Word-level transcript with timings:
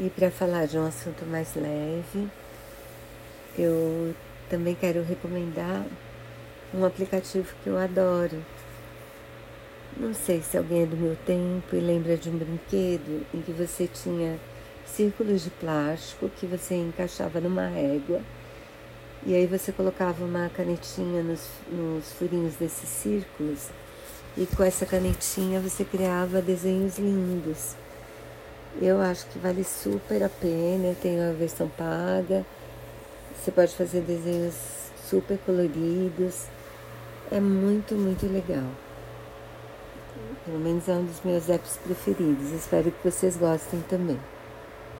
E 0.00 0.08
para 0.10 0.30
falar 0.30 0.66
de 0.66 0.78
um 0.78 0.86
assunto 0.86 1.26
mais 1.26 1.54
leve, 1.56 2.28
eu 3.58 4.14
também 4.48 4.74
quero 4.74 5.02
recomendar 5.02 5.84
um 6.72 6.84
aplicativo 6.84 7.52
que 7.62 7.68
eu 7.68 7.76
adoro. 7.76 8.44
Não 9.96 10.14
sei 10.14 10.40
se 10.40 10.56
alguém 10.56 10.84
é 10.84 10.86
do 10.86 10.96
meu 10.96 11.16
tempo 11.26 11.74
e 11.74 11.80
lembra 11.80 12.16
de 12.16 12.30
um 12.30 12.38
brinquedo 12.38 13.26
em 13.34 13.40
que 13.40 13.50
você 13.50 13.88
tinha 13.88 14.38
círculos 14.86 15.42
de 15.42 15.50
plástico 15.50 16.28
que 16.28 16.46
você 16.46 16.76
encaixava 16.76 17.40
numa 17.40 17.66
régua 17.66 18.20
e 19.26 19.34
aí 19.34 19.46
você 19.46 19.72
colocava 19.72 20.24
uma 20.24 20.48
canetinha 20.50 21.22
nos, 21.22 21.48
nos 21.70 22.12
furinhos 22.12 22.54
desses 22.54 22.88
círculos 22.88 23.68
e 24.36 24.46
com 24.46 24.62
essa 24.62 24.86
canetinha 24.86 25.60
você 25.60 25.84
criava 25.84 26.40
desenhos 26.40 26.98
lindos. 26.98 27.74
Eu 28.80 29.00
acho 29.00 29.26
que 29.26 29.38
vale 29.38 29.64
super 29.64 30.22
a 30.22 30.28
pena, 30.28 30.94
tem 31.02 31.20
a 31.20 31.32
versão 31.32 31.68
paga. 31.68 32.46
Você 33.34 33.50
pode 33.50 33.74
fazer 33.74 34.02
desenhos 34.02 34.54
super 35.04 35.36
coloridos. 35.38 36.46
É 37.30 37.40
muito, 37.40 37.94
muito 37.94 38.26
legal. 38.26 38.64
Pelo 40.44 40.60
menos 40.60 40.88
é 40.88 40.92
um 40.92 41.04
dos 41.04 41.20
meus 41.24 41.48
apps 41.48 41.76
preferidos. 41.84 42.52
Espero 42.52 42.90
que 42.92 43.10
vocês 43.10 43.36
gostem 43.36 43.80
também. 43.88 44.18